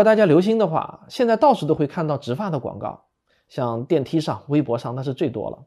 [0.00, 3.04] 果大家留心的话，现在到处都会看到植发的广告，
[3.50, 5.66] 像电梯上、微博上那是最多了。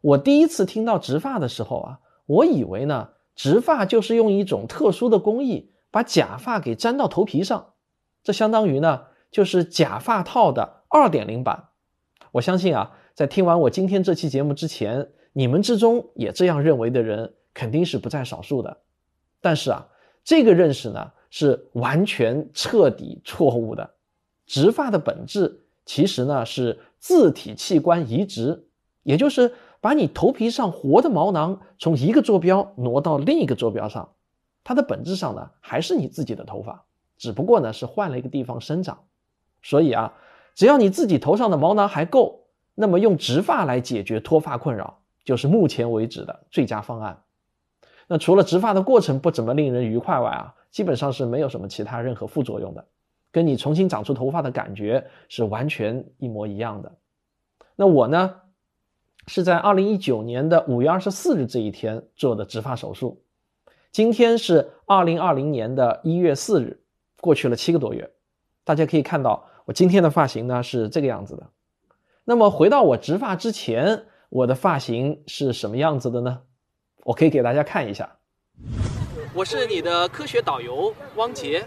[0.00, 7.74] 我第一次听到植发的时候啊，我以为呢，植发就是用一种特殊的工艺把假发给粘到头皮上，
[8.22, 11.68] 这相当于呢就是假发套的二点零版。
[12.32, 18.78] 我相信啊，在听完我今天这期节目之前，你们之中也这样认为的人肯定是不在少数的。
[19.42, 19.86] 但是啊，
[20.24, 21.12] 这个认识呢。
[21.30, 23.88] 是完全彻底错误的。
[24.46, 28.66] 植发的本质其实呢是自体器官移植，
[29.04, 34.10] 也就是把你头皮上活的毛囊从一个坐标挪到另一个坐标上。
[34.64, 36.84] 它的本质上呢还是你自己的头发，
[37.16, 38.98] 只不过呢是换了一个地方生长。
[39.62, 40.12] 所以啊，
[40.54, 42.44] 只要你自己头上的毛囊还够，
[42.74, 47.22] 那么用植发来解决脱发困扰就是目前为止的最佳方案。
[48.08, 50.54] 那除了植发的过程不怎么令人愉快外啊。
[50.70, 52.84] 基本上是没有什么其他任何副作用的，
[53.32, 56.92] 跟你重新长出头发的感觉是完全一模一样的。
[57.76, 58.34] 那我呢，
[59.26, 63.22] 是在二零一九年的五月二十四日这一天做的植发手术。
[63.90, 66.80] 今天是二零二零年的一月四日，
[67.20, 68.08] 过去了七个多月。
[68.62, 71.48] 大家可以看到，我今天的发型呢是这个样子的。
[72.24, 76.42] 那么回到我植发之前，我的发型是什么样子的呢？
[77.02, 78.18] 我可以给大家看一下。
[79.32, 81.64] 我是你的科学导游汪杰。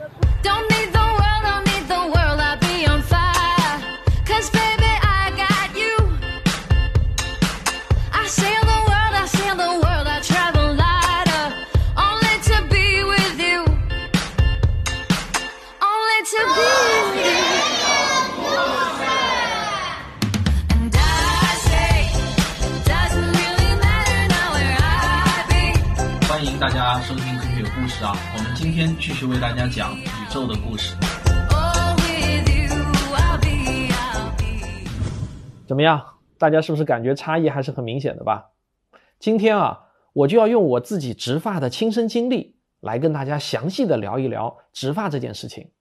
[29.24, 30.98] 就为大家讲宇宙的故事。
[35.66, 36.06] 怎么样？
[36.38, 38.50] 大家是不是感觉差异还是很明显的吧？
[39.20, 45.72] 今天啊，我就要用我自己植发的亲身经历来跟大家详细的聊一聊植发这件事情。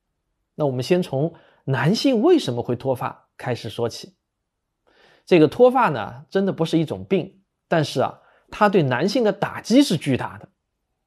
[0.54, 4.14] 那我们先从男性为什么会脱发开始说起。
[5.26, 8.20] 这个脱发呢，真的不是一种病，但是啊，
[8.52, 10.48] 它对男性的打击是巨大的。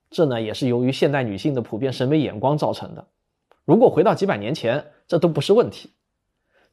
[0.10, 3.06] 这呢也是由于现代女性的普遍审美眼光造成的。
[3.66, 5.92] 如果回到几百年前，这都不是问题。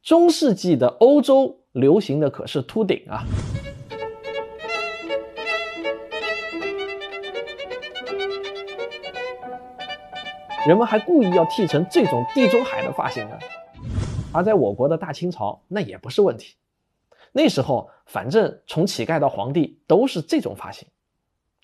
[0.01, 3.25] 中世纪的欧洲流行的可是秃顶啊，
[10.67, 13.37] 人们还故意要剃成这种地中海的发型呢。
[14.31, 16.55] 而在我国的大清朝，那也不是问题。
[17.31, 20.87] 那时候反正从乞丐到皇帝都是这种发型。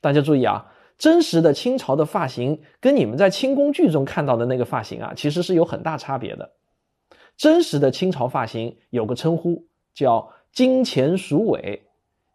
[0.02, 0.66] 大家注意啊。
[1.00, 6.52] 真实的清朝的发型跟你们在清宫剧中看到的那个发型啊，其实是有很大差别的。
[7.38, 11.88] 真实的清朝发型有个称呼叫“金钱鼠尾”，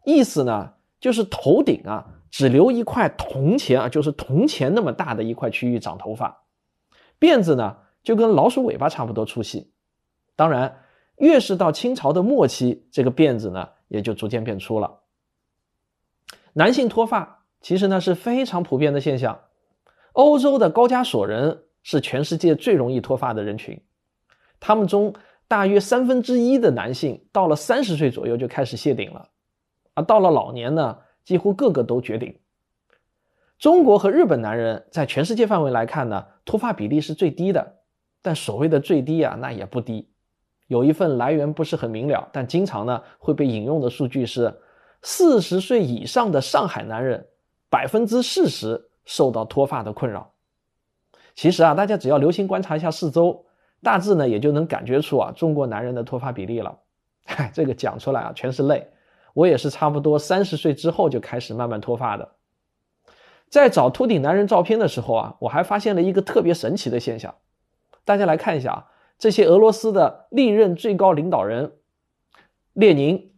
[0.03, 6.43] 意思呢就是头顶啊只留一块铜钱啊，就是铜钱那么大的一块区域长头发，
[7.19, 9.71] 辫子呢就跟老鼠尾巴差不多粗细。
[10.35, 10.81] 当然，
[11.17, 15.01] 越是到清朝的末期，这个辫子呢也就逐渐变粗了。
[16.53, 17.44] 男性脱发。
[17.61, 19.39] 其实呢是非常普遍的现象，
[20.13, 23.81] 欧洲的高加索人是全世界最容易脱发的人群，
[24.59, 25.13] 他们中
[25.47, 29.29] 大约三分之一的男性到了三十岁左右就开始谢顶了，
[29.93, 32.37] 而到了老年呢，几乎个个都绝顶。
[33.57, 37.77] 中国和日本男人在全世界范围来看呢，脱发比例是最低的，
[38.21, 40.09] 但所谓的最低啊，那也不低。
[40.67, 44.53] 有一份来源不是很明了，但经常呢会被引用的数据是，
[45.01, 47.25] 四十岁以上的上海男人。
[47.75, 50.31] 百分之四十受到脱发的困扰。
[51.35, 53.45] 其实啊，大家只要留心观察一下四周，
[53.83, 56.79] 大致呢也就能感觉出啊中国男人的脱发比例了。
[57.25, 58.87] 嗨， 这个讲出来啊全是泪。
[59.33, 62.35] 我也是差不多三十岁之后就开始慢慢脱发的。
[63.49, 67.35] 在找秃顶男人照片的时候啊，我还发现了一个特别神奇的现象。
[68.05, 68.87] 大家来看一下啊，
[69.19, 71.73] 这些俄罗斯的历任最高领导人：
[72.71, 73.33] 列宁、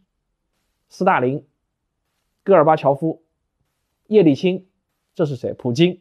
[0.88, 1.44] 斯大林、
[2.44, 3.24] 戈尔巴乔夫。
[4.08, 4.66] 叶利钦，
[5.14, 5.52] 这是谁？
[5.52, 6.00] 普京，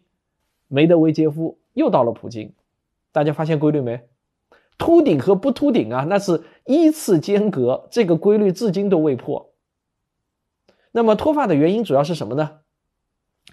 [0.68, 2.54] 梅德韦杰夫又到了普京。
[3.12, 4.07] 大家发现规律没？
[4.77, 9.51] 秃顶和不秃顶啊，那是依次间隔，这个规律至今都未破。
[10.92, 12.59] 那么脱发的原因主要是什么呢？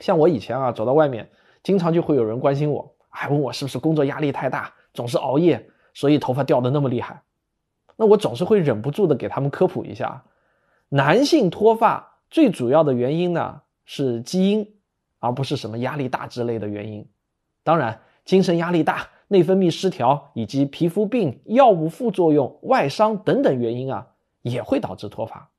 [0.01, 1.31] 像我以前啊，走到外面，
[1.63, 7.23] 经常就会有人关心我，还问我是不是工作压力太大，总是熬夜，所以头发掉的那么厉害。
[7.97, 10.25] 那我总是会忍不住的给他们科普一下，
[10.91, 13.63] 男性脱发最主要的原因呢？
[13.85, 14.75] 是基因，
[15.19, 17.07] 而不是什么压力大之类的原因。
[17.63, 24.07] 当然，精神压力大内分泌失调以及皮肤病、药物副作用、外伤等等原因啊，
[24.43, 25.51] 也会导致脱发。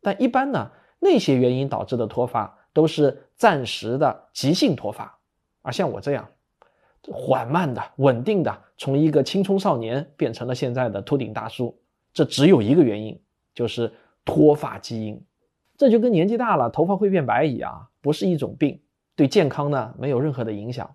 [0.00, 5.18] 但一般呢，那些原因导致的脱发都是暂时的急性脱发，
[5.62, 6.28] 而像我这样
[7.10, 11.76] 缓慢的、稳定的，从一个青葱少年变成了现在的秃顶大叔，
[12.12, 13.20] 这只有一个原因，
[13.54, 13.92] 就是
[14.24, 15.20] 脱发基因。
[15.76, 18.80] 这就跟年纪大了头发会变白一样，不是一种病，
[19.16, 20.94] 对健康呢没有任何的影响，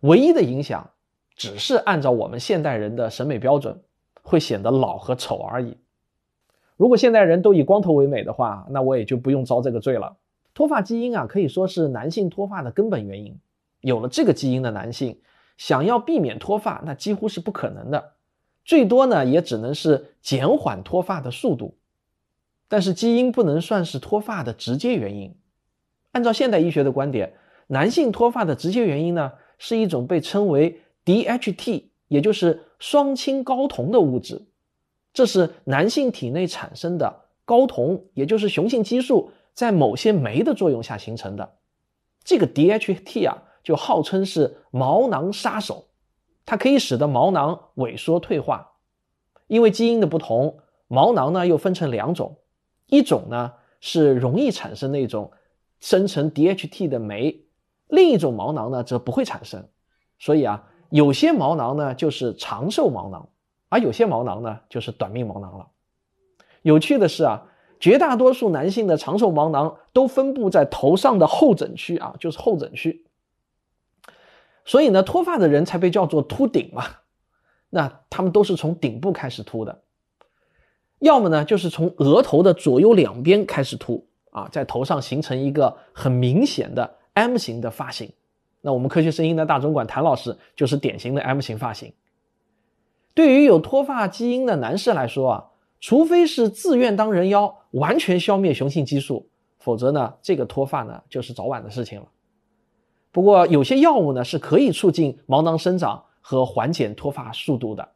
[0.00, 0.90] 唯一的影响。
[1.36, 3.82] 只是按照我们现代人的审美标准，
[4.22, 5.76] 会显得老和丑而已。
[6.76, 10.16] 如果现代人都以光头为美的话，那我也就不用遭这个罪了。
[10.54, 13.36] 脱发基因啊，可以说是男性脱发的根本原因。
[13.80, 15.18] 有了这个基因的男性，
[15.56, 18.12] 想要避免脱发，那几乎是不可能的。
[18.64, 21.76] 最多呢，也只能是减缓脱发的速度。
[22.68, 25.34] 但是基因不能算是脱发的直接原因。
[26.12, 27.34] 按照现代医学的观点，
[27.66, 34.46] 男性脱发的直接原因呢，是一种被称为 DHT，也就是双氢睾酮的物质，
[35.12, 41.56] 这是男性体内产生的睾酮，也就是雄性激素在某些酶的作用下形成的。
[42.22, 45.86] 这个 DHT 啊，就号称是毛囊杀手，
[46.46, 48.72] 它可以使得毛囊萎缩退化。
[49.46, 50.58] 因为基因的不同，
[50.88, 52.38] 毛囊呢又分成两种，
[52.86, 55.32] 一种呢是容易产生那种
[55.80, 57.44] 生成 DHT 的酶，
[57.88, 59.68] 另一种毛囊呢则不会产生。
[60.18, 60.68] 所以啊。
[60.90, 63.28] 有些毛囊呢就是长寿毛囊，
[63.68, 65.66] 而有些毛囊呢就是短命毛囊了。
[66.62, 67.48] 有趣的是啊，
[67.80, 73.06] 绝大多数男性的长寿毛囊都分布在头上的后枕区啊，就是后枕区。
[74.64, 76.84] 所以呢，脱发的人才被叫做秃顶嘛。
[77.70, 79.82] 那他们都是从顶部开始秃的，
[81.00, 88.10] 要么呢就是从额头的左右两边开始秃啊，在头上形成一个很明显的 M 型的发型。
[88.60, 91.92] 那我们科学声音的大总管谭老师就是典型的 M 型发型。
[93.12, 95.44] 对于有脱发基因的男士来说啊，
[95.80, 102.06] 除非是自愿当人妖，完全消灭雄性激素，否则呢，这个脱发呢就是早晚的事情了。
[103.12, 107.88] 不过有些药物呢是可以促进毛囊生长和缓解脱发速度的。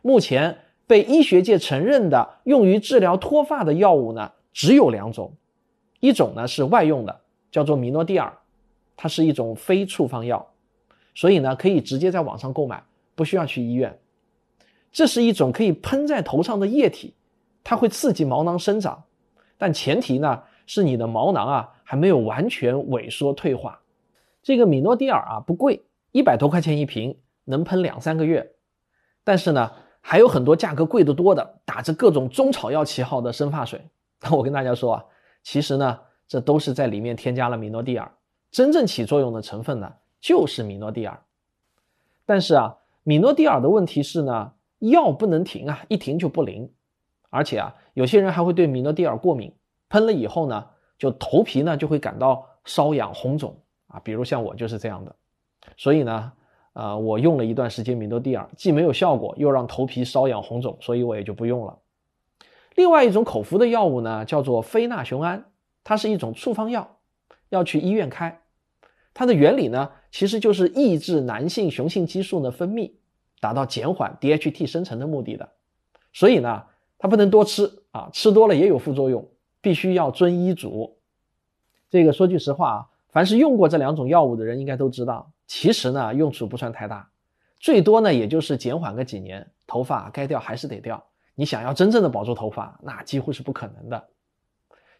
[0.00, 0.56] 目前
[0.88, 5.32] 被医学界承认的用于治疗脱发的药物呢只有两种，
[6.00, 7.20] 一种呢是外用的，
[7.52, 8.36] 叫做米诺地尔。
[8.96, 10.44] 它是一种非处方药，
[11.14, 12.82] 所以呢可以直接在网上购买，
[13.14, 13.96] 不需要去医院。
[14.90, 17.14] 这是一种可以喷在头上的液体，
[17.62, 19.04] 它会刺激毛囊生长，
[19.56, 23.80] 但前提呢是你的毛囊啊还没有完全萎缩退化。
[24.42, 28.54] 这个米诺地尔啊不贵，一百多块钱一瓶，能喷两三个月。
[29.22, 29.70] 但是呢
[30.00, 33.80] 还有很多价格贵得多的，打着各种中草药旗号的生发水。
[34.22, 35.04] 那 我跟大家说啊，
[35.42, 38.10] 其实呢这都是在里面添加了米诺地尔。
[38.50, 41.20] 真正起作用的成分呢，就是米诺地尔。
[42.24, 46.70] 但是啊，米诺地尔的问题是呢，药不能停啊，一停就不灵。
[47.30, 49.54] 而且啊，有些人还会对米诺地尔过敏，
[49.90, 50.64] 喷了以后呢，
[50.98, 53.54] 就头皮呢就会感到瘙痒红肿
[53.88, 54.00] 啊。
[54.02, 55.14] 比如像我就是这样的。
[55.76, 56.32] 所以呢，
[56.78, 61.76] 呃，我用了一段时间米诺地尔，既没有效果，又让头皮瘙痒红肿，所以我也就不用了。
[62.76, 65.50] 另外一种口服的药物呢，叫做非那雄胺，
[65.82, 66.98] 它是一种处方药。
[67.48, 68.42] 要去医院开，
[69.12, 72.92] 它的原理呢，其实就是抑制男性雄性激素的分泌，
[73.40, 75.48] 达到减缓 DHT 生成的目的的。
[76.12, 76.62] 所以呢，
[76.96, 79.28] 它不能多吃啊，吃多了也有副作用，
[79.60, 80.96] 必须要遵医嘱。
[81.90, 87.10] 这个说句实话啊，凡是用过这两种药物的人应该都知道，其实呢用处不算太大，
[87.58, 91.04] 最多呢也就是减缓个几年，头发该掉还是得掉。
[91.34, 94.08] 你想要真正的保住头发，那几乎是不可能的。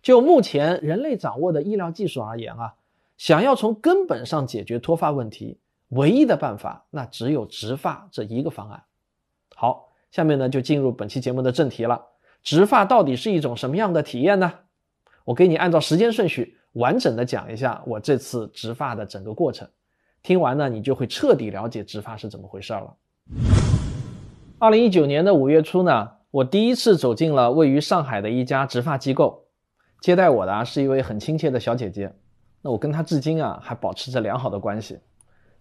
[0.03, 2.75] 就目前人类掌握的医疗技术而言啊，
[3.17, 5.59] 想要从根本上解决脱发问题，
[5.91, 8.83] 唯一的办法那只有植发这一个方案。
[9.55, 12.03] 好，下面呢就进入本期节目的正题了。
[12.43, 14.53] 植发到底是一种什么样的体验呢？
[15.25, 19.69] 我给你按照时间顺序完整的讲一下我这次植发的整个过程。
[20.29, 22.95] 听完呢，你就会彻底了解植发是怎么回事了。
[24.59, 29.47] 二零一九年的五月初呢，我第一次走进了位于上海的一家植发机构。
[30.03, 32.15] 接待我的啊是一位很亲切的小姐姐，
[32.61, 34.99] 那我跟她至今啊还保持着良好的关系。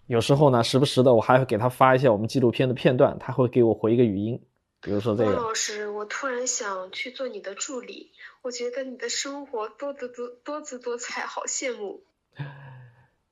[0.05, 4.37] 有时候呢，时不时的我还会给她发一下我们纪录片的片段，她会给我回一个语音。
[4.81, 5.31] 比如说这个。
[5.31, 12.01] 老师，我突然想去做你的助理，我觉得你的生活多姿多多姿多彩，好羡慕。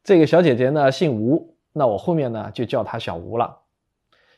[0.06, 3.58] 这个小姐姐呢姓吴，那我后面呢就叫她小吴了。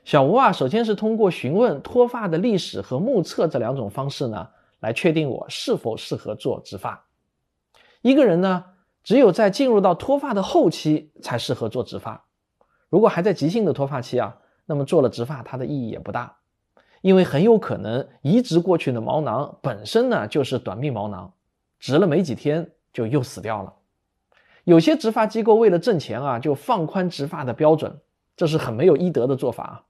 [0.05, 4.47] 小吴啊，首先是通过询问脱发的历史和目测这两种方式呢。
[4.79, 7.07] 来确定我是否适合做植发。
[8.03, 8.63] 一个人呢，
[9.03, 12.23] 只有在进入到脱发的后期才适合做植发。
[12.87, 16.37] 如果还在急性的脱发期啊，那么做了植发它的意义也不大，
[17.01, 21.33] 因为很有可能移植过去的毛囊本身呢就是短命毛囊，
[21.79, 23.73] 植了没几天就又死掉了。
[24.67, 28.01] 有些植发机构为了挣钱啊，就放宽植发的标准，
[28.35, 29.83] 这是很没有医德的做法啊。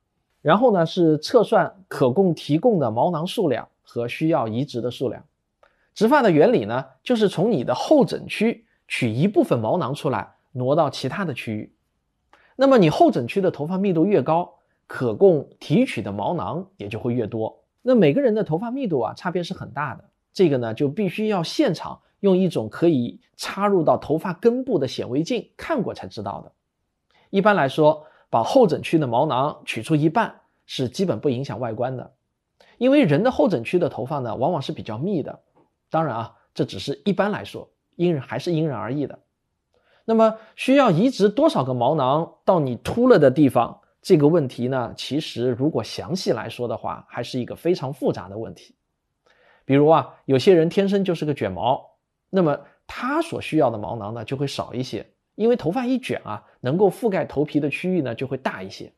[0.44, 5.26] 然后呢，是测算可供提供的毛囊数量和需要移植的数量。
[5.96, 11.74] 植发的原理呢，就是从你的后枕区取一部分毛囊出来，挪到其他的区域。
[12.56, 17.64] 那么你后枕区的头发密度越高，可供提取的毛囊也就会越多。
[17.82, 20.04] 那每个人的头发密度啊，差别是很大的。
[20.32, 26.52] 这个呢，就必须要现场用一种可以插入到头发根部的显微镜看过才知道的。
[27.30, 32.14] 一般来说，把后枕区的毛囊取出一半是基本不影响外观的，
[32.78, 35.40] 因为人的后枕区的头发呢，往往是比较密的。
[35.90, 39.20] 当然啊，这只是一般来说，因人还是因人而异的。
[40.06, 43.82] 那么需要移植多少个毛囊到你秃了的地方？
[44.02, 48.74] 这个问题呢，其实如果详细来说的话，还是一个非常复杂的问题。
[49.66, 51.97] 比如啊，有些人天生就是个卷毛，
[52.30, 55.06] 那么他所需要的毛囊呢就会少一些，
[55.36, 58.92] 因为头发一卷啊，能够覆盖头皮的区域呢就会大一些。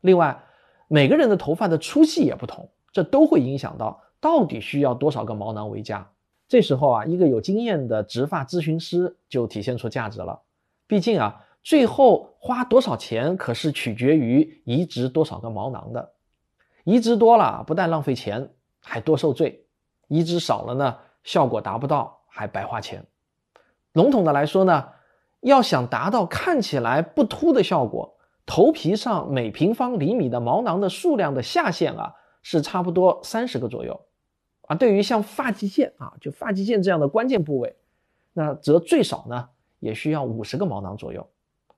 [0.00, 0.42] 另外，
[0.88, 6.10] 每个人的头发的粗细也不同，这都会影响到到底需要多少个毛囊为佳。
[6.46, 10.42] 这时候啊，一个有经验的植发咨询师就体现出价值了。
[10.86, 16.12] 毕竟啊，最后花多少钱可是取决于移植多少个毛囊的。
[16.84, 18.50] 移植多了不但浪费钱，
[18.82, 19.64] 还多受罪；
[20.08, 23.06] 移植少了呢，效果达不到，还白花钱。
[23.92, 24.88] 笼统的来说呢，
[25.40, 32.12] 要想达到看起来不秃的效果，头皮上每平方厘米的毛囊的数量的下限啊，
[32.42, 34.00] 是差不多三十个左右。
[34.62, 37.76] 啊，对于像发际线啊，就发际线这样的关键部位，
[38.32, 39.48] 那则最少呢
[39.78, 41.24] 也需要五十个毛囊左右。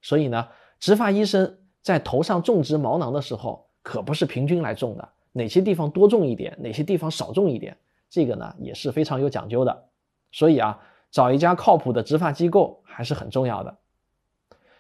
[0.01, 0.49] 所以呢，
[0.81, 7.77] 植发医生在头上种植毛囊的时候，可不是平均来种的，哪些地方多种一点，哪些地方少种一点，
[8.09, 9.85] 这个呢也是非常有讲究的。
[10.33, 10.79] 所以啊，
[11.11, 13.79] 找一家靠谱的植发机构还是很重要的。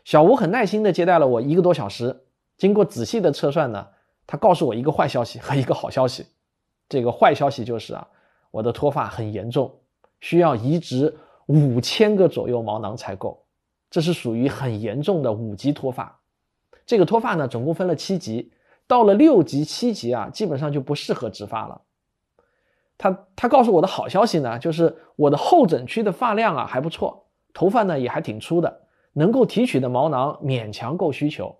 [0.04, 2.24] 小吴很耐心地接待了我一个多小时，
[2.56, 3.88] 经过仔细的测算呢，
[4.26, 6.26] 他告诉我一个坏消息和一个好消息。
[6.88, 8.06] 这个坏消息就是啊，
[8.50, 9.74] 我的脱发很严重，
[10.20, 13.44] 需要移植五千个左右毛囊才够，
[13.90, 16.20] 这是属于很严重的五级脱发。
[16.84, 18.52] 这个脱发呢，总共分了七级，
[18.86, 21.80] 到了六级、七级啊，基本上就不适合植发了。
[22.98, 31.56] 他他告诉我的好消息呢，就是我的后枕区的发量啊还不错，头发呢也还挺粗的，能够提取的毛囊勉强够需求。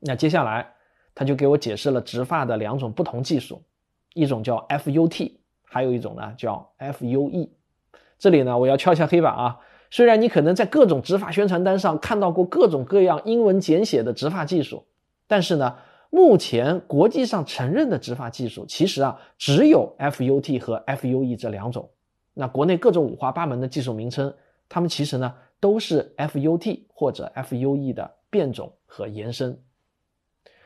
[0.00, 0.74] 那接下来
[1.14, 3.62] 他就给我解释了植发的两种不同技术。
[4.14, 5.32] 一种叫 FUT，
[5.64, 7.50] 还有一种呢叫 FUE。
[8.18, 9.58] 这里呢，我要敲一下黑板啊。
[9.90, 14.86] 虽然你可能在各种植发宣传单上看到过各种各样英文简写的植发技术，
[15.26, 15.76] 但是呢，
[16.16, 21.90] 目前国际上承认的植发技术其实啊，只有 FUT 和 FUE 这两种。
[22.32, 24.32] 那国内各种五花八门的技术名称，
[24.66, 29.62] 它们其实呢都是 FUT 或者 FUE 的变种和延伸。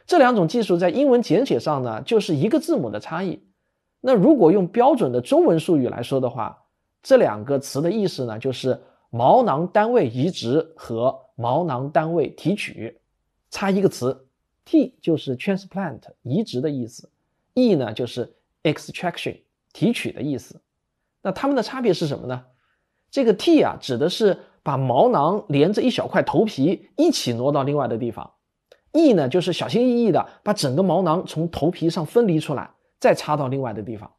[0.06, 3.42] 这两种技术在英文简写上呢，就是一个字母的差异。
[4.00, 6.56] 那如果用标准的中文术语来说的话，
[7.02, 8.80] 这两个词的意思呢，就是
[9.10, 12.96] 毛囊单位移植和毛囊单位提取，
[13.50, 14.28] 差一个词
[14.64, 17.08] ，T 就是 transplant 移植的意思
[17.54, 19.36] ，E 呢就是 extraction
[19.72, 20.60] 提取的意思。
[21.22, 22.44] 那它们的差别是什么呢？
[23.10, 28.30] 这个 T 啊，指的是把毛囊连着一小块头皮一起挪到另外的地方。
[28.92, 34.10] E 呢，就是小心翼翼的把整个毛囊从头皮上分离出来，再插到另外的地方。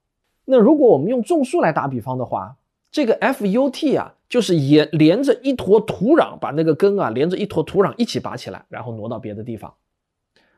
[0.46, 2.56] 那如果我们用种树来打比方的话，
[2.92, 9.74] 这个 FUT 啊，就是沿连着一坨土壤，把那个根啊连着一坨土壤一起拔起来，然后挪到别的地方。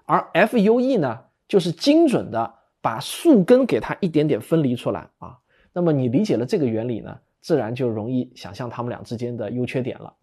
[0.05, 5.37] 而 FUE 呢，就是精准的把树根给它一点点分离出来啊。
[5.71, 10.13] 那么你理解了这个原理呢，自然就容易想象它们俩之间的优缺点了。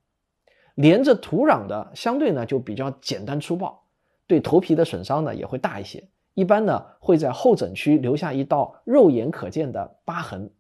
[0.77, 3.83] 连着土壤的相对呢就比较简单粗暴，
[4.27, 10.51] 对头皮的损伤呢也会大一些，一般呢会在后枕区留下一道肉眼可见的疤痕，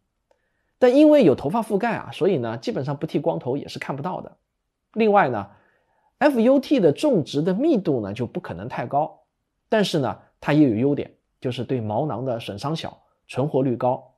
[0.78, 4.36] 但因为有头发覆盖啊，所以呢基本上不剃光头也是看不到的。
[4.94, 5.46] 另外呢
[6.20, 9.24] ，FUT 的种植的密度呢就不可能太高，
[9.68, 14.14] 但是呢它也有优点，就是对毛囊的损伤小，存活率高。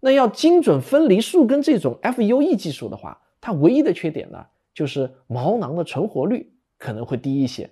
[0.00, 4.46] 那要精准分离树根这种 FUE 技术的话，它唯一的缺点呢。
[4.72, 7.68] 就是毛囊的存活率可能会低一些，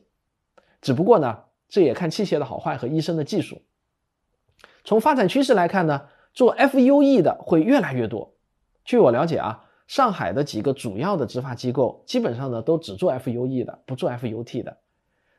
[0.82, 3.62] 只不过呢，这也看器械的好坏和医生的技术。
[4.84, 8.34] 从发展趋势来看呢，做 FUE 的会越来越多。
[8.84, 14.76] 据我了解啊，上海的几个主要的植发机构基本上呢都只做 FUE 的，不做 FUT 的。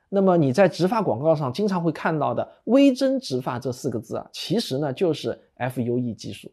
[0.10, 6.52] 那么你在植发广告上经常会看到的“微针植发”这四个字啊，其实呢就是 FUE 技术。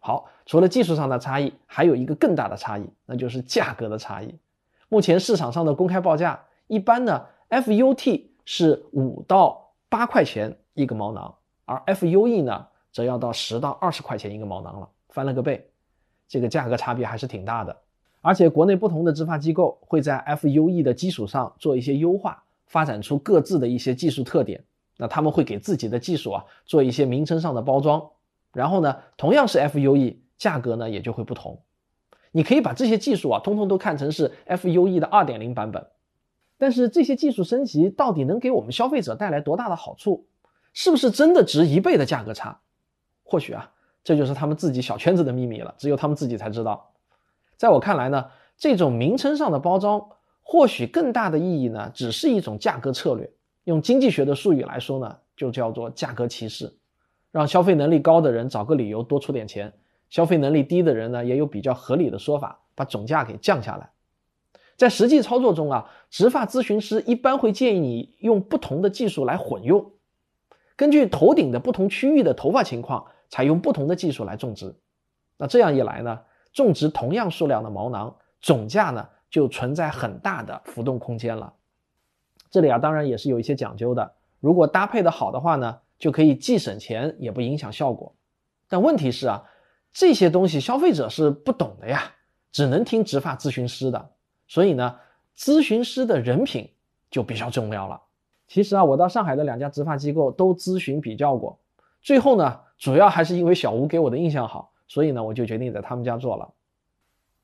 [0.00, 4.36] 好，除了技术上的差异，还有一个更大的差异，那就是价格的差异。
[4.88, 11.32] 目前市场上的公开报价，一般呢，FUT 是五到八块钱一个毛囊，
[11.64, 15.70] 而 FUE 呢，则要到十到二十块钱一个毛囊了，翻了个倍，
[16.28, 17.76] 这个价格差别还是挺大的。
[18.20, 22.42] 而且国内不同的植发机构会在 FUE 的基础上做一些优化。
[22.66, 24.64] 发展出各自的一些技术特点，
[24.96, 28.10] 那他们会给自己的技术啊做一些名称上的包装，
[28.52, 31.60] 然后呢，同样是 FUE，价格呢也就会不同。
[32.32, 35.86] 你可以把这些技术啊通通都看成是 FUE 的2.0版本，
[36.58, 40.26] 但是这些技术升级到底能给我们消费者带来多大的好处？
[40.72, 42.58] 是不是真的值一倍的价格差？
[43.22, 43.70] 或许啊，
[44.04, 46.92] 这就是他们自己小圈子的秘密了，只有他们自己才知道。
[47.56, 50.10] 在我看来呢，这种名称上的包装。
[50.46, 53.32] 或许更大的意义呢，只是一种价格策略。
[53.64, 56.70] 用经济学的术语来说呢，就叫做价格歧视，
[57.32, 59.72] 让消费能力高的人找个理由多出点钱，
[60.10, 63.88] 消费能力低的人呢也有比较合理的说法，把总价给降下来。
[64.76, 69.92] 在实际操作中啊，植发咨询师一般会建议你用不同的技术来混用，
[70.76, 74.72] 根据头顶的不同区域的头发情况，采用不同的技术来种植。
[75.36, 76.20] 那这样一来呢，
[76.52, 79.08] 种植同样数量的毛囊，总价呢？
[79.28, 81.52] 就存在很大的浮动空间了。
[82.48, 84.12] 这里啊，当然也是有一些讲究的。
[84.38, 88.14] 如果搭配的好的话呢，就可以既省钱也不影响效果。
[88.68, 89.42] 但问题是啊，
[89.92, 92.12] 这些东西消费者是不懂的呀，
[92.52, 94.10] 只能听植发咨询师的。
[94.46, 94.94] 所以呢，
[95.36, 96.70] 咨询师的人品
[97.10, 98.00] 就比较重要了。
[98.46, 101.58] 其实啊，我到上海的两家植发机构都咨询比较过，
[102.00, 106.52] 最后呢，主要还是因为小吴给我的印象好，所以呢，我就决定在他们家做了。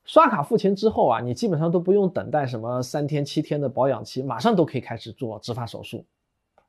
[0.05, 6.05] 刷卡付钱之后啊，你基本上都不用等待什么三天七天的保养期，马上都可以开始做植发手术。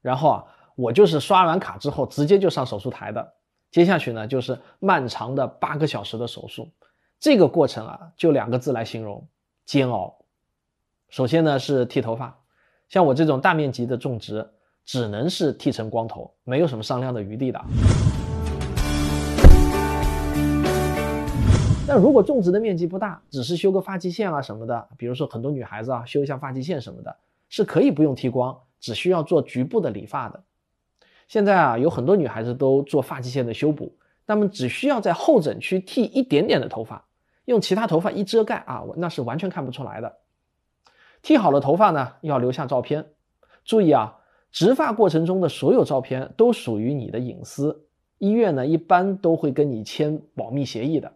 [0.02, 3.34] 然后啊，我就是刷完卡之后直接就上手术台的。
[3.72, 6.70] 接下去呢，就是漫长的八个小时的手术。
[7.20, 9.26] 这个过程啊，就两个字来形容：
[9.66, 10.16] 煎熬。
[11.10, 12.38] 首先呢是剃头发，
[12.90, 14.48] 像我这种大面积的种植，
[14.86, 17.62] 只能是剃成光头，没有什么商量的余地的。
[21.94, 27.14] 但如果种植的面积不大，只是修个发际线啊什么的，比如说很多女孩子啊修一下发际线什么的，
[27.50, 30.42] 是可以不用剃光，只需要做局部的理发的。
[31.28, 33.94] 现在啊有很多女孩子都做发际线的修补，
[34.26, 37.04] 那么只需要在后枕区剃一点点的头发，
[37.44, 40.16] 用其他头发一遮盖啊，那是完全看不出来的。
[41.22, 43.06] 剃好了头发呢，要留下照片，
[43.66, 44.18] 注意啊，
[44.54, 47.84] 植发过程中的所有照片都属于你的隐私，
[48.18, 51.12] 医院呢一般都会跟你签保密协议的。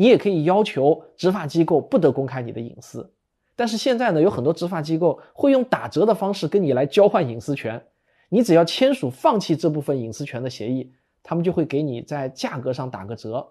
[0.00, 3.12] 你也可以要求执法机构不得公开你的隐私，
[3.54, 7.84] 但是现在呢，有很多执法机构会用打折的方式跟你来交换隐私权，
[8.30, 10.90] 你只要签署放弃这部分隐私权的协议，
[11.22, 13.46] 他们就会给你在价格上打个折，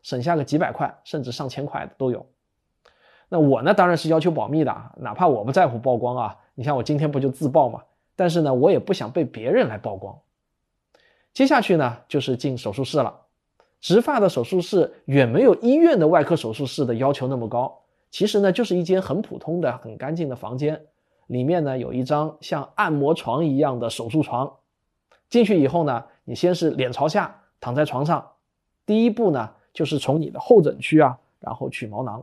[0.00, 2.24] 省下个几百块甚至上千块的都有。
[3.28, 7.82] 那我呢，当然是要求保密的啊，哪怕我不在乎曝光啊，你像我今天不就自曝嘛，
[8.16, 10.18] 但是呢，我也不想被别人来曝光。
[11.34, 13.14] 接下去呢，就是进手术室了。
[13.80, 20.80] 植发的手术室远没有医院的外科手术室的要求那么高，其实呢就是一间很普通的、很干净的房间，
[21.28, 24.52] 里面呢有一张像按摩床一样的手术床。
[25.30, 28.32] 进去以后呢，你先是脸朝下躺在床上，
[28.84, 32.22] 第一步呢就是从你的后枕区啊，然后取毛囊。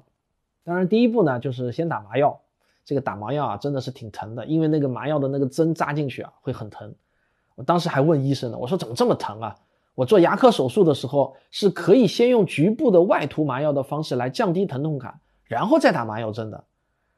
[0.64, 2.40] 当然第一步呢就是先打麻药，
[2.84, 6.94] 这个打麻药啊真的是挺疼的，因为那个麻药的那个针扎进去啊会很疼。
[7.56, 9.56] 我当时还问医生呢，我说怎么这么疼啊？
[9.98, 16.64] 我做牙科手术的时候，是可以先用局部的外涂麻药的方式来降低疼痛感，然后再打麻药针的。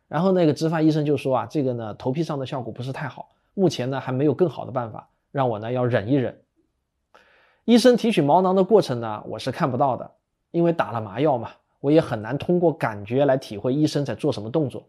[0.07, 6.39] 然后那个植发医生就说啊，这个呢头皮上的效果不是太好，目前呢还没有更好的办法，让我呢要忍一忍。
[7.65, 10.09] 医生提取毛囊的过程呢，我是看不到的，
[10.51, 11.49] 因为打了麻药嘛，
[11.81, 14.87] 我也很难通过感觉来体会医生在做什么动作。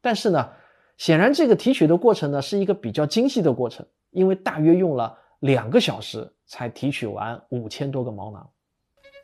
[0.00, 0.48] 但是呢，
[0.96, 6.32] 显然这个提取的过程呢是一个比较精细的过程，因为大约用了两个小时。
[6.52, 8.50] 才提取完五千多个毛囊，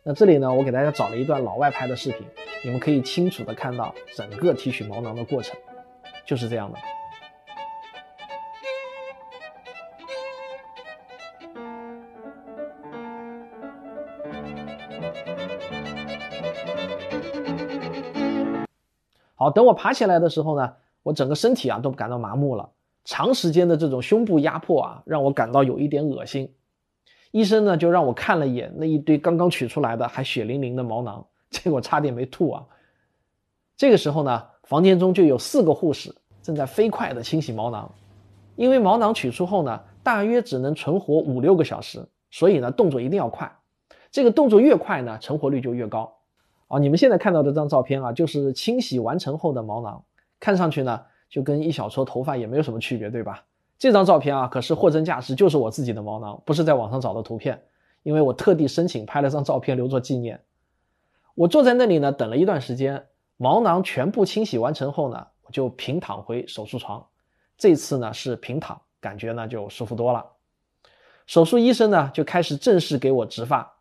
[0.05, 2.25] 那这里呢，我给大家找了一段老外拍的视频，
[2.63, 5.59] 你们可以清楚的看到整个提取毛囊的过程，
[6.25, 6.79] 就是这样的。
[19.35, 22.71] 好，等我爬起来的时候呢，我整个身体啊都感到麻木了，
[23.07, 26.53] 长时间的这种胸部压迫啊，让我感到有一点恶心。
[27.31, 32.65] 医生呢就让我看了一眼那一堆刚刚取出来的还血淋淋的毛囊， 结果差点没吐啊！
[33.77, 37.91] 这个时候呢，房间中就有四个护士正在飞快的清洗毛囊。
[38.57, 43.55] 因为毛囊取出后呢，大约只能存活五六个小时，所以呢，动作一定要快。
[44.11, 46.13] 这个动作越快呢，成活率就越高。
[46.69, 50.03] 啊，你们现在看到的这张照片啊，就是清洗完成后的毛囊，
[50.41, 53.45] 看上去呢，就跟一小撮头发也没有什么区别，对吧？
[53.79, 57.63] 这张照片啊，可是货真价实，就是我自己的毛囊，不是在网上找的图片，
[58.03, 60.41] 因为我特地申请拍了张照片留作纪念。
[61.35, 67.07] 我坐在那里呢，等了一段时间，毛囊全部清洗完成后呢，我就平躺回手术床。
[67.59, 70.25] 这次呢是平躺，感觉呢就舒服多了。
[71.27, 73.75] 手术医生呢就开始正式给我植发，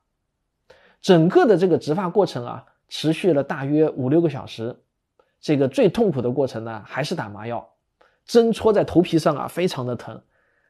[1.02, 4.76] 整个的这个植发过程啊，持续了大约五六个小时。
[5.46, 7.70] 这个最痛苦的过程呢，还是打麻药。
[8.26, 10.20] 针戳在头皮上啊，非常的疼。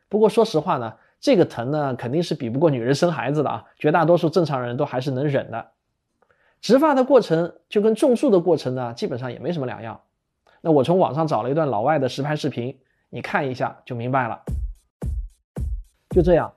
[0.10, 3.64] 不过说实话呢，这个疼呢肯定是比不过女人生孩子的啊。
[3.80, 5.66] 绝大多数正常人都还是能忍的。
[6.60, 10.02] 植发的过程就跟种树的过程呢，基本上也没什么两样。
[10.60, 12.78] 那我从网上找了一段老外的实拍视频，
[13.10, 14.42] 你看一下就明白了。
[16.10, 16.52] 就这样，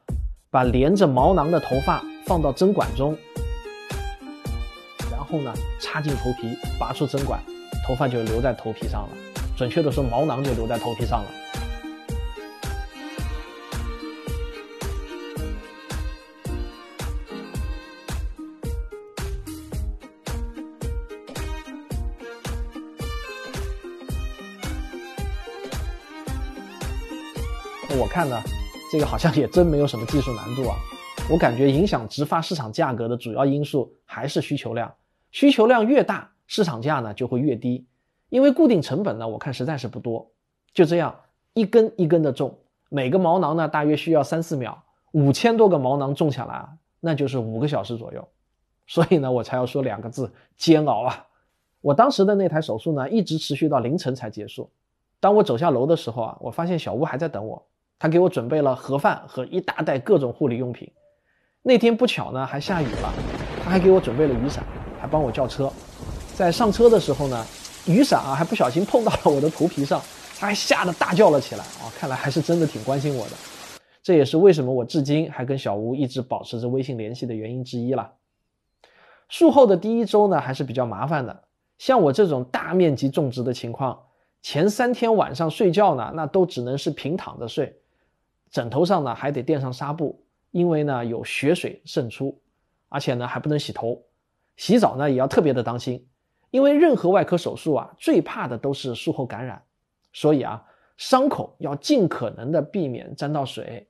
[0.50, 3.16] 把连着毛囊的头发放到针管中，
[5.08, 7.40] 然后呢插进头皮，拔出针管，
[7.88, 9.08] 头发就留在头皮上了。
[9.56, 11.30] 准确的说，毛囊就留在头皮上了。
[27.98, 28.38] 我看呢，
[28.92, 30.76] 这个好像也真没有什么技术难度啊。
[31.30, 34.94] 我感觉影响植发市场价格的主要因素还是需求量，
[35.30, 37.86] 需求量越大，市场价呢就会越低。
[38.30, 40.30] 因为固定成本呢，我看实在是不多，
[40.74, 41.14] 就这样
[41.54, 42.58] 一根一根的种，
[42.90, 44.82] 每个毛囊呢大约需要三四秒，
[45.12, 46.68] 五千多个毛囊种下来，
[47.00, 48.28] 那就是五个小时左右，
[48.86, 51.26] 所以呢，我才要说两个字：煎熬啊！
[51.80, 54.70] 我当时的那台手术呢，一直持续到凌晨才结束。
[55.20, 57.66] 当我走下楼的时候啊，我发现小吴还在等我，
[57.98, 60.92] 他给我准备了盒饭和一大袋各种护理用品。
[61.62, 63.12] 那天不巧呢，还下雨了，
[63.64, 64.62] 他还给我准备了雨伞，
[65.00, 65.72] 还帮我叫车。
[66.38, 67.44] 在上车的时候呢。
[67.86, 69.98] 雨伞啊，还不小心碰到了我的头皮上，
[70.38, 71.88] 他还吓得大叫了起来啊！
[71.98, 73.32] 看来还是真的挺关心我的，
[74.02, 78.12] 这也是为什么我至今还跟小吴一直保持着微信联系的原因之一了。
[79.30, 81.44] 术后的第一周呢，还是比较麻烦的。
[81.78, 83.98] 像我这种大面积种植的情况，
[84.42, 87.74] 前三天晚上睡觉呢，那都只能是平躺着睡，
[88.50, 92.38] 枕头上呢还得垫上纱布，因为呢有血水渗出，
[92.90, 94.02] 而且呢还不能洗头，
[94.58, 96.06] 洗澡呢也要特别的当心。
[96.50, 99.62] 因为任何外科手术啊，最怕的都是术后感染，
[100.12, 100.64] 所以啊，
[100.96, 103.86] 伤口要尽可能的避免沾到水。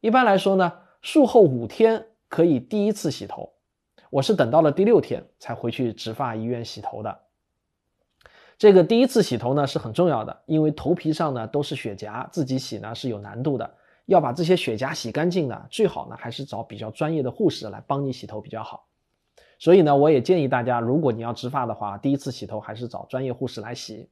[0.00, 3.52] 一般来说呢，术后五天可以第一次洗头，
[4.10, 7.20] 我是等到了第六天才回去植发医院洗头的。
[8.58, 13.74] 这个第一次洗头呢是很重要的，因为头皮上呢都是血痂，自己洗呢是有难度的。
[14.06, 18.86] 要把这些血痂洗干净呢，最好呢还是找比较专业的护士来帮你洗头比较好。
[19.62, 24.08] 所以呢，我也建议大家，如果你要植发的话，第一次洗头还是找专业护士来洗。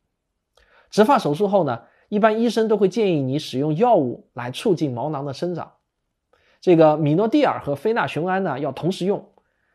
[0.91, 5.73] 植发手术后呢，一般医生都会建议你使用药物来促进毛囊的生长。
[6.61, 9.29] 这个米诺地尔和非那雄胺呢要同时用，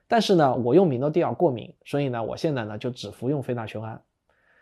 [0.08, 4.02] 但是呢，我用米诺地尔过敏，所以呢，我现在呢就只服用非那雄胺。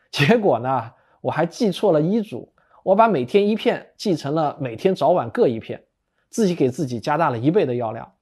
[0.10, 5.84] 结果呢，我还记错了医嘱，我把每天一片记成了每天早晚各一片，
[6.32, 8.14] 自己给自己加大了一倍的药量。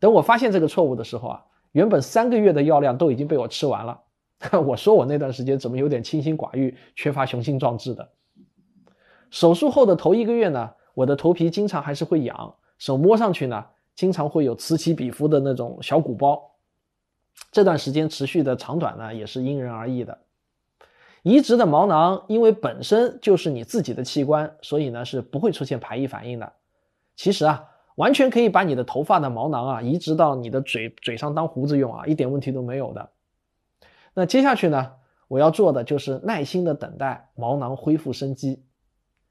[0.00, 1.44] 等我发现这个错误的时候啊。
[1.78, 4.00] 原本三个月的药量都已经被我吃完了，
[4.66, 8.08] 我说我那段时间怎么有点清心寡欲、缺乏雄心壮志的？
[9.30, 13.64] 手术后的头一个月呢，我的头皮经常还是会痒，手摸上去呢，
[13.94, 16.50] 经常会有此起彼伏的那种小鼓包。
[17.52, 20.18] 这段时间持续的长短呢，也是因人而异的。
[21.22, 26.52] 移植的毛囊因为本身就是你自己的器官，所以呢是不会出现排异反应的。
[27.14, 27.64] 其实啊。
[27.98, 33.10] 完全可以把你的头发的毛囊啊移植到你的嘴嘴上当胡子用啊，一点问题都没有的。
[34.14, 34.92] 那接下去呢，
[35.26, 38.62] 我要做的就是耐心的等待毛囊恢复生机。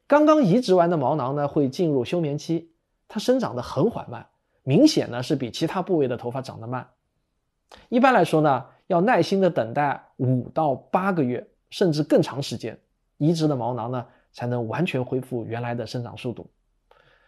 [0.06, 2.70] 刚刚移植完的毛囊呢，会进入休眠期，
[3.08, 4.28] 它生长的很缓慢，
[4.64, 6.86] 明显呢是比其他部位的头发长得慢。
[7.88, 12.78] 一般来说呢，要耐心的等待五到八个月，甚至更长时间，
[13.18, 16.50] 移植的毛囊呢才能完全恢复原来的生长速度。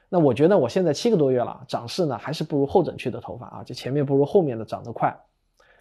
[0.10, 5.16] 那我觉得我现在七个多月了，长势呢还是不如后枕区的头发啊，就前面不如后面的长得快。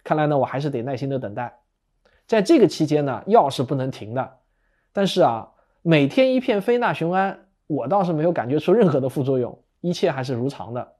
[0.03, 1.59] 看来呢，我还是得耐心的等待。
[2.27, 4.37] 在这个期间呢，药是不能停的。
[4.93, 10.93] 但是啊，每天一片非那雄胺，我倒是没有感觉出任何的副作用，一切还是如常的。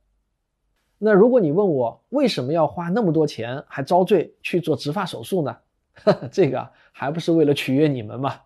[0.97, 5.57] 那如果你问我为什么要花那么多钱还遭罪去做植发手术呢？
[6.31, 8.41] 这个还不是为了取悦你们吗？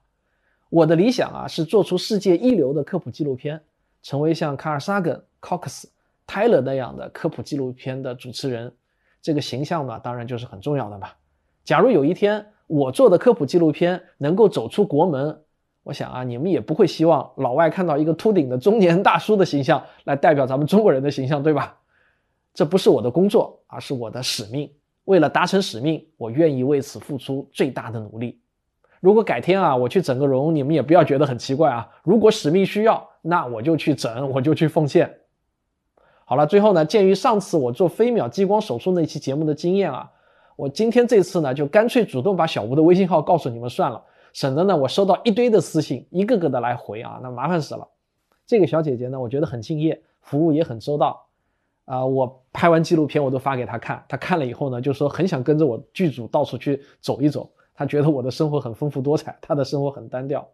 [0.70, 3.62] 我的理想啊是做出世界一流的科普纪录片。
[4.04, 5.86] 成为像卡尔萨根、Cox、
[6.28, 8.72] 泰勒那样的科普纪录片的主持人，
[9.22, 11.16] 这个形象呢，当然就是很重要的吧。
[11.64, 15.42] 假如有一天我做的科普纪录片能够走出国门，
[15.84, 21.78] 我想啊，你们也不会希望老外看到一个秃顶的中年大叔的形象来代表咱们中国人的形象，对吧？
[22.54, 24.72] 这不是我的工作，而是我的使命。
[25.06, 28.40] 为了达成使命，我愿意为此付出最大的努力。
[29.02, 31.90] 如果改天啊，我去整个容，你们也不要觉得很奇怪啊。
[32.04, 35.22] 如果使命需要，那我就去整，我就去奉献。
[36.26, 40.12] 好了，最后呢，鉴于上次我做飞秒激光手术那期节目的经验啊，
[40.56, 47.88] 我今天这次呢，就干脆主动把小吴的微信号告诉你们算了，省得呢我收到一堆的私信，一个个的来回啊，那麻烦死了。
[48.46, 51.26] 这个小姐姐呢，我觉得很敬业，服务也很周到。
[51.86, 57.50] 啊，我拍完纪录片我都发给她看，她看了以后呢，就说很想跟着我剧组到处去走一走。
[57.76, 60.48] 她觉得我的生活很丰富多彩，她的生活很单调。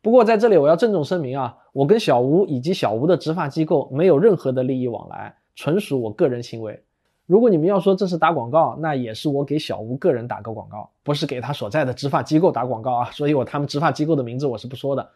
[0.00, 6.82] 不过在这里我要郑重声明啊，我跟小吴以及小吴的执法机构没有任何的利益往来，纯属我个人行为。
[7.26, 13.10] 如果你们要说这是打广告，那也是我给小吴个人打个广告，不是给他所在的执法机构打广告啊。
[13.10, 15.10] 所以我他们执法机构的名字我是不说的。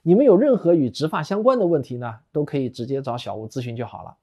[0.00, 4.14] 你们有任何与执法相关的问题呢，都可以直接找小吴咨询就好了。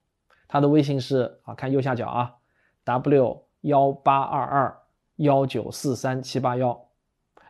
[0.48, 2.34] 他的微信是啊，看右下角啊
[2.84, 4.78] ，w 幺八二二
[5.18, 6.80] 幺九四三七八幺。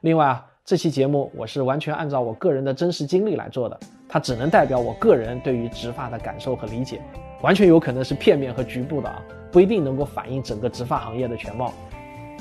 [0.01, 6.99] 另外啊，这期节目我是完全按照我个人的真实经历来做的，它只能代表我个人对于植发的感受和理解，
[7.43, 11.71] 完全有可能是片面和局部的啊，不一定能够反映整个植发行业的全貌。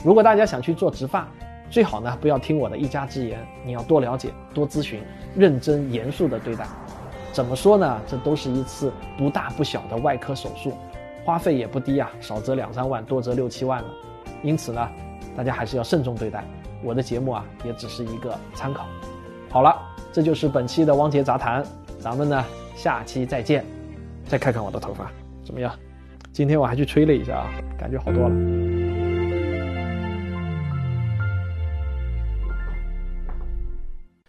[0.03, 1.29] 如果大家想去做植发，
[1.69, 5.03] 最好呢不要听我的一家之言，你要多了解、多咨询，
[5.37, 6.67] 认真严肃的对待。
[7.31, 8.01] 怎么说呢？
[8.07, 10.73] 这都是一次不大不小的外科手术，
[11.27, 13.89] 花费也不低啊，少则两三万，多则六七万了。
[14.43, 14.89] 因此呢，
[15.37, 16.43] 大家还是要慎重对待。
[16.83, 18.87] 我的节目啊，也只是一个参考。
[19.51, 19.81] 好了，
[20.13, 21.65] 这就是本期的汪杰杂谈，
[21.99, 23.65] 咱们呢下期再见。
[24.27, 25.11] 再看看我的头发
[25.45, 25.73] 怎么样？
[26.33, 28.35] 今天我还去吹了一下啊，感觉好多了。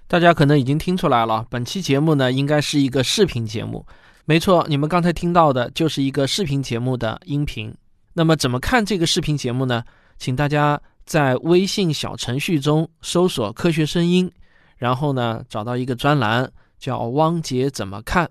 [0.08, 3.86] 大家可能已经听出来了，本期节目呢应该是一个视频节目。
[4.26, 7.74] 没错，你们刚才听到的就是一个视频节目的音频。
[8.14, 9.84] 那么怎么看这个视频节目呢？
[10.18, 14.32] 请大家在微信小程序中搜索“科学声音”，
[14.78, 18.30] 然后呢找到一个专栏叫“汪杰怎么看”。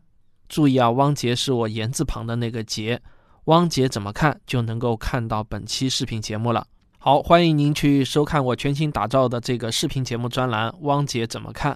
[0.49, 3.01] 注意啊，汪杰是我言字旁的那个杰。
[3.45, 6.67] 汪杰怎么看就能够看到本期视频节目了。
[6.99, 11.73] 好，欢迎您去收看我全新打造的这个视频节目专栏《汪杰怎么看》。